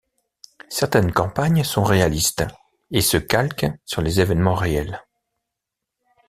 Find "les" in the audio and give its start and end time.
4.01-4.19